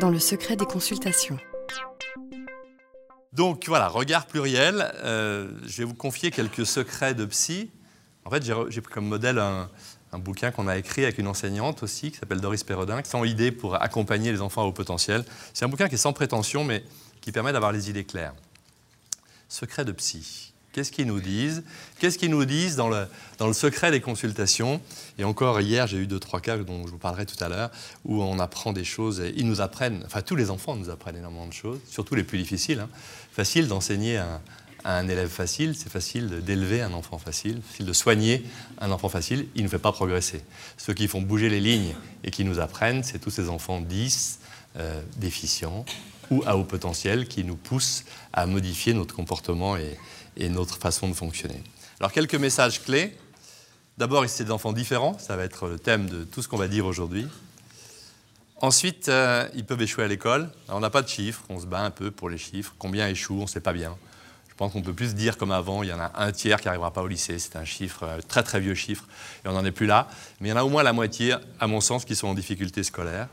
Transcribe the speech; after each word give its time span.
dans 0.00 0.10
le 0.10 0.18
secret 0.18 0.56
des 0.56 0.66
consultations. 0.66 1.38
Donc 3.32 3.64
voilà, 3.68 3.88
regard 3.88 4.26
pluriel. 4.26 4.92
Euh, 5.04 5.50
je 5.66 5.78
vais 5.78 5.84
vous 5.84 5.94
confier 5.94 6.30
quelques 6.30 6.66
secrets 6.66 7.14
de 7.14 7.24
psy. 7.26 7.70
En 8.24 8.30
fait, 8.30 8.42
j'ai 8.42 8.80
pris 8.80 8.92
comme 8.92 9.06
modèle 9.06 9.38
un, 9.38 9.68
bouquin 10.18 10.50
qu'on 10.50 10.66
a 10.66 10.78
écrit 10.78 11.04
avec 11.04 11.18
une 11.18 11.26
enseignante 11.26 11.82
aussi, 11.82 12.10
qui 12.10 12.18
s'appelle 12.18 12.40
Doris 12.40 12.64
Perrodin, 12.64 13.02
100 13.04 13.24
idées 13.24 13.52
pour 13.52 13.80
accompagner 13.80 14.32
les 14.32 14.40
enfants 14.40 14.64
au 14.64 14.72
potentiel. 14.72 15.24
C'est 15.52 15.66
un 15.66 15.68
bouquin 15.68 15.88
qui 15.88 15.96
est 15.96 15.98
sans 15.98 16.14
prétention, 16.14 16.64
mais 16.64 16.82
qui 17.20 17.32
permet 17.32 17.52
d'avoir 17.52 17.72
les 17.72 17.90
idées 17.90 18.04
claires. 18.04 18.34
Secret 19.48 19.84
de 19.84 19.92
psy. 19.92 20.54
Qu'est-ce 20.76 20.92
qu'ils 20.92 21.06
nous 21.06 21.20
disent? 21.20 21.62
Qu'est-ce 21.98 22.18
qu'ils 22.18 22.28
nous 22.28 22.44
disent 22.44 22.76
dans 22.76 22.90
le, 22.90 23.06
dans 23.38 23.46
le 23.46 23.54
secret 23.54 23.90
des 23.90 24.02
consultations? 24.02 24.82
Et 25.16 25.24
encore 25.24 25.62
hier, 25.62 25.86
j'ai 25.86 25.96
eu 25.96 26.06
deux, 26.06 26.20
trois 26.20 26.42
cas 26.42 26.58
dont 26.58 26.86
je 26.86 26.90
vous 26.90 26.98
parlerai 26.98 27.24
tout 27.24 27.42
à 27.42 27.48
l'heure, 27.48 27.70
où 28.04 28.22
on 28.22 28.38
apprend 28.38 28.74
des 28.74 28.84
choses, 28.84 29.20
et 29.20 29.32
ils 29.38 29.46
nous 29.46 29.62
apprennent, 29.62 30.02
enfin 30.04 30.20
tous 30.20 30.36
les 30.36 30.50
enfants 30.50 30.76
nous 30.76 30.90
apprennent 30.90 31.16
énormément 31.16 31.46
de 31.46 31.54
choses, 31.54 31.78
surtout 31.88 32.14
les 32.14 32.24
plus 32.24 32.36
difficiles. 32.36 32.80
Hein. 32.80 32.90
Facile 33.32 33.68
d'enseigner 33.68 34.22
un 34.86 35.08
élève 35.08 35.28
facile, 35.28 35.74
c'est 35.76 35.90
facile 35.90 36.44
d'élever 36.44 36.80
un 36.80 36.92
enfant 36.92 37.18
facile, 37.18 37.60
facile 37.68 37.86
de 37.86 37.92
soigner 37.92 38.44
un 38.78 38.92
enfant 38.92 39.08
facile, 39.08 39.48
il 39.56 39.64
ne 39.64 39.68
fait 39.68 39.80
pas 39.80 39.92
progresser. 39.92 40.42
Ceux 40.76 40.94
qui 40.94 41.08
font 41.08 41.20
bouger 41.20 41.48
les 41.48 41.60
lignes 41.60 41.94
et 42.22 42.30
qui 42.30 42.44
nous 42.44 42.60
apprennent, 42.60 43.02
c'est 43.02 43.18
tous 43.18 43.30
ces 43.30 43.48
enfants 43.48 43.80
10, 43.80 44.38
euh, 44.76 45.02
déficients 45.16 45.84
ou 46.30 46.42
à 46.46 46.56
haut 46.56 46.64
potentiel 46.64 47.26
qui 47.26 47.44
nous 47.44 47.56
poussent 47.56 48.04
à 48.32 48.46
modifier 48.46 48.94
notre 48.94 49.14
comportement 49.14 49.76
et, 49.76 49.96
notre 50.50 50.76
façon 50.76 51.08
de 51.08 51.14
fonctionner. 51.14 51.62
Alors 51.98 52.12
quelques 52.12 52.34
messages 52.34 52.82
clés. 52.82 53.16
D'abord, 53.96 54.28
c'est 54.28 54.44
des 54.44 54.50
enfants 54.50 54.74
différents, 54.74 55.18
ça 55.18 55.34
va 55.34 55.44
être 55.44 55.66
le 55.68 55.78
thème 55.78 56.10
de 56.10 56.24
tout 56.24 56.42
ce 56.42 56.48
qu'on 56.48 56.58
va 56.58 56.68
dire 56.68 56.84
aujourd'hui. 56.84 57.26
Ensuite, 58.60 59.08
euh, 59.08 59.48
ils 59.54 59.64
peuvent 59.64 59.80
échouer 59.80 60.04
à 60.04 60.08
l'école. 60.08 60.50
On 60.68 60.80
n'a 60.80 60.90
pas 60.90 61.00
de 61.00 61.08
chiffres, 61.08 61.42
on 61.48 61.58
se 61.58 61.64
bat 61.64 61.80
un 61.80 61.90
peu 61.90 62.10
pour 62.10 62.28
les 62.28 62.36
chiffres. 62.36 62.74
Combien 62.78 63.08
échouent, 63.08 63.38
on 63.38 63.42
ne 63.42 63.48
sait 63.48 63.60
pas 63.60 63.72
bien. 63.72 63.96
Je 64.56 64.58
pense 64.58 64.72
qu'on 64.72 64.80
peut 64.80 64.94
plus 64.94 65.14
dire 65.14 65.36
comme 65.36 65.52
avant, 65.52 65.82
il 65.82 65.90
y 65.90 65.92
en 65.92 66.00
a 66.00 66.10
un 66.14 66.32
tiers 66.32 66.58
qui 66.62 66.66
n'arrivera 66.66 66.90
pas 66.90 67.02
au 67.02 67.06
lycée. 67.06 67.38
C'est 67.38 67.56
un 67.56 67.66
chiffre, 67.66 68.04
un 68.04 68.06
euh, 68.06 68.20
très 68.26 68.42
très 68.42 68.58
vieux 68.58 68.74
chiffre, 68.74 69.04
et 69.44 69.48
on 69.48 69.52
n'en 69.52 69.66
est 69.66 69.70
plus 69.70 69.84
là. 69.84 70.08
Mais 70.40 70.48
il 70.48 70.50
y 70.50 70.54
en 70.54 70.56
a 70.56 70.64
au 70.64 70.70
moins 70.70 70.82
la 70.82 70.94
moitié, 70.94 71.34
à 71.60 71.66
mon 71.66 71.82
sens, 71.82 72.06
qui 72.06 72.16
sont 72.16 72.28
en 72.28 72.32
difficulté 72.32 72.82
scolaire. 72.82 73.28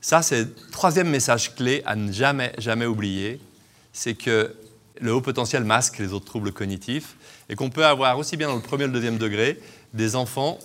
Ça, 0.00 0.22
c'est 0.22 0.44
le 0.44 0.54
troisième 0.72 1.10
message 1.10 1.54
clé 1.54 1.82
à 1.84 1.94
ne 1.94 2.10
jamais, 2.10 2.54
jamais 2.56 2.86
oublier. 2.86 3.38
C'est 3.92 4.14
que 4.14 4.56
le 4.98 5.12
haut 5.12 5.20
potentiel 5.20 5.62
masque 5.62 5.98
les 5.98 6.14
autres 6.14 6.24
troubles 6.24 6.52
cognitifs 6.52 7.16
et 7.50 7.54
qu'on 7.54 7.68
peut 7.68 7.84
avoir 7.84 8.16
aussi 8.16 8.38
bien 8.38 8.48
dans 8.48 8.56
le 8.56 8.62
premier 8.62 8.84
et 8.84 8.86
le 8.86 8.94
deuxième 8.94 9.18
degré 9.18 9.60
des 9.92 10.16
enfants 10.16 10.58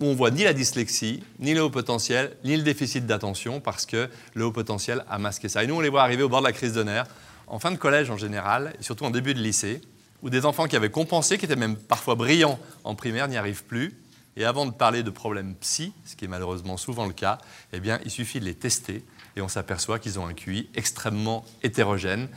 où 0.00 0.06
on 0.06 0.14
voit 0.16 0.32
ni 0.32 0.42
la 0.42 0.54
dyslexie, 0.54 1.22
ni 1.38 1.54
le 1.54 1.62
haut 1.62 1.70
potentiel, 1.70 2.32
ni 2.42 2.56
le 2.56 2.64
déficit 2.64 3.06
d'attention 3.06 3.60
parce 3.60 3.86
que 3.86 4.10
le 4.34 4.44
haut 4.44 4.50
potentiel 4.50 5.04
a 5.08 5.18
masqué 5.18 5.48
ça. 5.48 5.62
Et 5.62 5.68
nous, 5.68 5.76
on 5.76 5.80
les 5.80 5.88
voit 5.88 6.02
arriver 6.02 6.24
au 6.24 6.28
bord 6.28 6.40
de 6.40 6.46
la 6.46 6.52
crise 6.52 6.72
de 6.72 6.82
nerfs, 6.82 7.06
en 7.54 7.60
fin 7.60 7.70
de 7.70 7.76
collège 7.76 8.10
en 8.10 8.16
général, 8.16 8.74
et 8.80 8.82
surtout 8.82 9.04
en 9.04 9.10
début 9.10 9.32
de 9.32 9.38
lycée, 9.38 9.80
où 10.22 10.28
des 10.28 10.44
enfants 10.44 10.66
qui 10.66 10.74
avaient 10.74 10.90
compensé, 10.90 11.38
qui 11.38 11.44
étaient 11.44 11.54
même 11.54 11.76
parfois 11.76 12.16
brillants 12.16 12.58
en 12.82 12.96
primaire, 12.96 13.28
n'y 13.28 13.36
arrivent 13.36 13.62
plus. 13.62 13.96
Et 14.36 14.44
avant 14.44 14.66
de 14.66 14.72
parler 14.72 15.04
de 15.04 15.10
problèmes 15.10 15.54
psy, 15.60 15.92
ce 16.04 16.16
qui 16.16 16.24
est 16.24 16.28
malheureusement 16.28 16.76
souvent 16.76 17.06
le 17.06 17.12
cas, 17.12 17.38
eh 17.72 17.78
bien, 17.78 18.00
il 18.04 18.10
suffit 18.10 18.40
de 18.40 18.44
les 18.44 18.56
tester 18.56 19.04
et 19.36 19.40
on 19.40 19.46
s'aperçoit 19.46 20.00
qu'ils 20.00 20.18
ont 20.18 20.26
un 20.26 20.34
QI 20.34 20.68
extrêmement 20.74 21.44
hétérogène, 21.62 22.28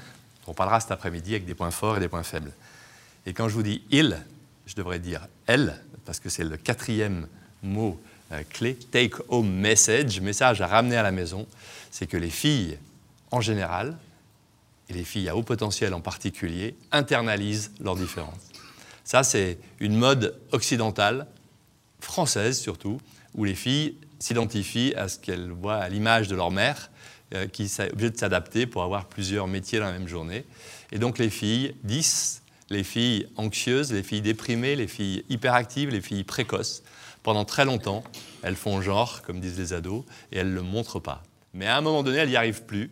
on 0.46 0.54
parlera 0.54 0.80
cet 0.80 0.92
après-midi 0.92 1.32
avec 1.32 1.46
des 1.46 1.56
points 1.56 1.72
forts 1.72 1.98
et 1.98 2.00
des 2.00 2.10
points 2.10 2.22
faibles. 2.22 2.52
Et 3.26 3.34
quand 3.34 3.50
je 3.50 3.56
vous 3.56 3.64
dis 3.64 3.82
il, 3.90 4.20
je 4.68 4.76
devrais 4.76 5.00
dire 5.00 5.28
elle, 5.48 5.82
parce 6.06 6.20
que 6.20 6.30
c'est 6.30 6.44
le 6.44 6.58
quatrième 6.58 7.26
mot 7.64 8.00
euh, 8.34 8.44
clé, 8.52 8.76
take 8.76 9.16
home 9.30 9.50
message, 9.50 10.22
message 10.22 10.62
à 10.62 10.68
ramener 10.68 10.96
à 10.96 11.02
la 11.02 11.12
maison, 11.12 11.48
c'est 11.90 12.06
que 12.06 12.18
les 12.18 12.30
filles 12.30 12.78
en 13.32 13.42
général, 13.42 13.98
et 14.90 14.94
les 14.94 15.04
filles 15.04 15.30
à 15.30 15.36
haut 15.36 15.44
potentiel 15.44 15.94
en 15.94 16.02
particulier, 16.02 16.76
internalisent 16.92 17.72
leurs 17.80 17.96
différences. 17.96 18.50
Ça, 19.04 19.24
c'est 19.24 19.58
une 19.80 19.96
mode 19.96 20.40
occidentale, 20.52 21.28
française 22.00 22.60
surtout, 22.60 23.00
où 23.36 23.44
les 23.44 23.56
filles 23.56 23.96
s'identifient 24.20 24.94
à 24.96 25.08
ce 25.08 25.20
qu'elles 25.20 25.52
voient 25.52 25.78
à 25.78 25.90
l'image 25.90 26.28
de 26.28 26.36
leur 26.36 26.52
mère 26.52 26.90
euh, 27.34 27.48
qui 27.48 27.68
sont 27.68 27.84
obligés 27.92 28.12
de 28.12 28.18
s'adapter 28.18 28.66
pour 28.66 28.84
avoir 28.84 29.06
plusieurs 29.06 29.48
métiers 29.48 29.80
dans 29.80 29.86
la 29.86 29.92
même 29.92 30.08
journée. 30.08 30.46
Et 30.92 31.00
donc 31.00 31.18
les 31.18 31.30
filles 31.30 31.76
10, 31.84 32.42
les 32.70 32.84
filles 32.84 33.28
anxieuses, 33.36 33.92
les 33.92 34.04
filles 34.04 34.22
déprimées, 34.22 34.76
les 34.76 34.88
filles 34.88 35.24
hyperactives, 35.30 35.90
les 35.90 36.02
filles 36.02 36.24
précoces, 36.24 36.84
pendant 37.24 37.46
très 37.46 37.66
longtemps, 37.66 38.04
elles 38.44 38.56
font 38.56 38.82
genre, 38.82 39.22
comme 39.22 39.40
disent 39.42 39.60
les 39.60 39.74
ados, 39.74 40.04
et 40.32 40.38
elles 40.38 40.50
ne 40.50 40.56
le 40.56 40.62
montrent 40.62 41.00
pas. 41.00 41.24
Mais 41.54 41.68
à 41.68 41.76
un 41.76 41.82
moment 41.82 42.04
donné, 42.04 42.20
elles 42.20 42.30
n'y 42.30 42.36
arrivent 42.36 42.64
plus, 42.64 42.92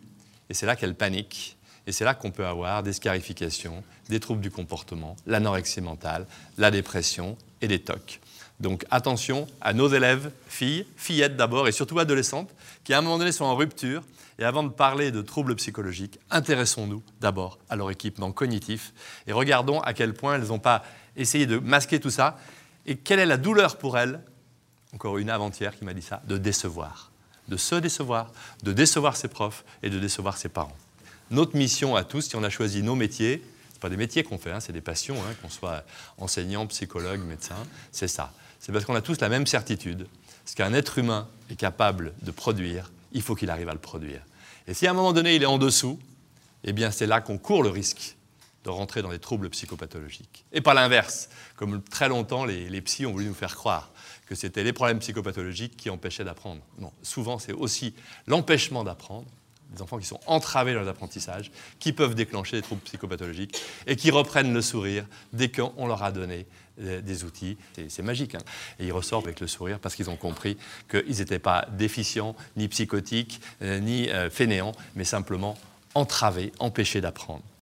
et 0.50 0.54
c'est 0.54 0.66
là 0.66 0.76
qu'elles 0.76 0.94
paniquent, 0.94 1.55
et 1.86 1.92
c'est 1.92 2.04
là 2.04 2.14
qu'on 2.14 2.30
peut 2.30 2.46
avoir 2.46 2.82
des 2.82 2.92
scarifications, 2.92 3.82
des 4.08 4.20
troubles 4.20 4.40
du 4.40 4.50
comportement, 4.50 5.16
l'anorexie 5.26 5.80
mentale, 5.80 6.26
la 6.58 6.70
dépression 6.70 7.36
et 7.60 7.68
des 7.68 7.78
TOC. 7.78 8.20
Donc 8.60 8.84
attention 8.90 9.46
à 9.60 9.72
nos 9.72 9.88
élèves, 9.88 10.30
filles, 10.48 10.86
fillettes 10.96 11.36
d'abord, 11.36 11.68
et 11.68 11.72
surtout 11.72 11.98
adolescentes, 11.98 12.50
qui 12.84 12.94
à 12.94 12.98
un 12.98 13.02
moment 13.02 13.18
donné 13.18 13.32
sont 13.32 13.44
en 13.44 13.56
rupture 13.56 14.02
et 14.38 14.44
avant 14.44 14.62
de 14.62 14.68
parler 14.68 15.10
de 15.10 15.22
troubles 15.22 15.56
psychologiques, 15.56 16.18
intéressons-nous 16.30 17.02
d'abord 17.20 17.58
à 17.68 17.76
leur 17.76 17.90
équipement 17.90 18.32
cognitif 18.32 18.92
et 19.26 19.32
regardons 19.32 19.80
à 19.80 19.94
quel 19.94 20.14
point 20.14 20.34
elles 20.34 20.48
n'ont 20.48 20.58
pas 20.58 20.84
essayé 21.16 21.46
de 21.46 21.58
masquer 21.58 22.00
tout 22.00 22.10
ça 22.10 22.38
et 22.86 22.96
quelle 22.96 23.18
est 23.18 23.26
la 23.26 23.36
douleur 23.36 23.78
pour 23.78 23.98
elles, 23.98 24.20
encore 24.92 25.18
une 25.18 25.30
avant-hier 25.30 25.76
qui 25.76 25.84
m'a 25.84 25.94
dit 25.94 26.02
ça, 26.02 26.22
de 26.26 26.38
décevoir, 26.38 27.10
de 27.48 27.56
se 27.56 27.74
décevoir, 27.74 28.30
de 28.62 28.72
décevoir 28.72 29.16
ses 29.16 29.28
profs 29.28 29.64
et 29.82 29.90
de 29.90 29.98
décevoir 29.98 30.36
ses 30.36 30.48
parents. 30.48 30.76
Notre 31.30 31.56
mission 31.56 31.96
à 31.96 32.04
tous, 32.04 32.22
si 32.28 32.36
on 32.36 32.44
a 32.44 32.50
choisi 32.50 32.82
nos 32.82 32.94
métiers, 32.94 33.42
ce 33.74 33.80
pas 33.80 33.88
des 33.88 33.96
métiers 33.96 34.22
qu'on 34.22 34.38
fait, 34.38 34.52
hein, 34.52 34.60
c'est 34.60 34.72
des 34.72 34.80
passions, 34.80 35.16
hein, 35.16 35.34
qu'on 35.42 35.50
soit 35.50 35.84
enseignant, 36.18 36.66
psychologue, 36.68 37.20
médecin, 37.20 37.56
c'est 37.90 38.08
ça. 38.08 38.32
C'est 38.60 38.72
parce 38.72 38.84
qu'on 38.84 38.94
a 38.94 39.00
tous 39.00 39.20
la 39.20 39.28
même 39.28 39.46
certitude. 39.46 40.06
Ce 40.44 40.54
qu'un 40.54 40.72
être 40.72 40.98
humain 40.98 41.28
est 41.50 41.56
capable 41.56 42.14
de 42.22 42.30
produire, 42.30 42.92
il 43.12 43.22
faut 43.22 43.34
qu'il 43.34 43.50
arrive 43.50 43.68
à 43.68 43.74
le 43.74 43.80
produire. 43.80 44.22
Et 44.68 44.74
si 44.74 44.86
à 44.86 44.92
un 44.92 44.94
moment 44.94 45.12
donné 45.12 45.34
il 45.34 45.42
est 45.42 45.46
en 45.46 45.58
dessous, 45.58 45.98
eh 46.64 46.72
bien 46.72 46.90
c'est 46.90 47.06
là 47.06 47.20
qu'on 47.20 47.38
court 47.38 47.62
le 47.62 47.70
risque 47.70 48.16
de 48.64 48.70
rentrer 48.70 49.02
dans 49.02 49.10
des 49.10 49.18
troubles 49.18 49.50
psychopathologiques. 49.50 50.44
Et 50.52 50.60
pas 50.60 50.74
l'inverse, 50.74 51.28
comme 51.56 51.82
très 51.82 52.08
longtemps 52.08 52.44
les, 52.44 52.68
les 52.68 52.80
psys 52.80 53.04
ont 53.04 53.12
voulu 53.12 53.26
nous 53.26 53.34
faire 53.34 53.56
croire 53.56 53.90
que 54.26 54.34
c'était 54.34 54.64
les 54.64 54.72
problèmes 54.72 55.00
psychopathologiques 55.00 55.76
qui 55.76 55.90
empêchaient 55.90 56.24
d'apprendre. 56.24 56.62
Non, 56.78 56.92
souvent 57.02 57.38
c'est 57.38 57.52
aussi 57.52 57.94
l'empêchement 58.26 58.84
d'apprendre, 58.84 59.26
des 59.70 59.82
enfants 59.82 59.98
qui 59.98 60.06
sont 60.06 60.20
entravés 60.26 60.74
dans 60.74 60.82
l'apprentissage, 60.82 61.50
qui 61.78 61.92
peuvent 61.92 62.14
déclencher 62.14 62.56
des 62.56 62.62
troubles 62.62 62.82
psychopathologiques 62.82 63.60
et 63.86 63.96
qui 63.96 64.10
reprennent 64.10 64.52
le 64.52 64.62
sourire 64.62 65.06
dès 65.32 65.50
qu'on 65.50 65.86
leur 65.86 66.02
a 66.02 66.12
donné 66.12 66.46
euh, 66.80 67.00
des 67.00 67.24
outils. 67.24 67.56
C'est 67.88 68.02
magique. 68.02 68.34
Hein. 68.34 68.42
et 68.78 68.86
ils 68.86 68.92
ressortent 68.92 69.24
avec 69.24 69.40
le 69.40 69.46
sourire 69.46 69.78
parce 69.78 69.94
qu'ils 69.94 70.10
ont 70.10 70.16
compris 70.16 70.56
qu'ils 70.90 71.18
n'étaient 71.18 71.38
pas 71.38 71.66
déficients, 71.72 72.36
ni 72.56 72.68
psychotiques, 72.68 73.40
euh, 73.62 73.78
ni 73.80 74.08
euh, 74.10 74.30
fainéants, 74.30 74.72
mais 74.94 75.04
simplement 75.04 75.56
entravés, 75.94 76.52
empêchés 76.58 77.00
d'apprendre. 77.00 77.42